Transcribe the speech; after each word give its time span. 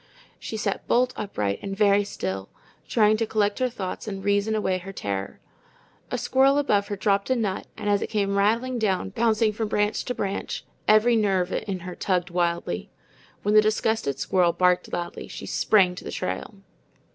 She 0.39 0.57
sat 0.57 0.87
bolt 0.87 1.13
upright 1.15 1.59
and 1.61 1.77
very 1.77 2.03
still, 2.03 2.49
trying 2.87 3.17
to 3.17 3.27
collect 3.27 3.59
her 3.59 3.69
thoughts 3.69 4.07
and 4.07 4.23
reason 4.25 4.55
away 4.55 4.79
her 4.79 4.91
terror. 4.91 5.39
A 6.09 6.17
squirrel 6.17 6.57
above 6.57 6.87
her 6.87 6.95
dropped 6.95 7.29
a 7.29 7.35
nut, 7.35 7.67
and 7.77 7.87
as 7.87 8.01
it 8.01 8.09
came 8.09 8.35
rattling 8.35 8.79
down, 8.79 9.09
bouncing 9.11 9.53
from 9.53 9.67
branch 9.67 10.03
to 10.05 10.15
branch, 10.15 10.65
every 10.87 11.15
nerve 11.15 11.51
in 11.53 11.81
her 11.81 11.93
tugged 11.93 12.31
wildly. 12.31 12.89
When 13.43 13.53
the 13.53 13.61
disgusted 13.61 14.17
squirrel 14.17 14.53
barked 14.53 14.91
loudly, 14.91 15.27
she 15.27 15.45
sprang 15.45 15.93
to 15.93 16.03
the 16.03 16.11
trail. 16.11 16.55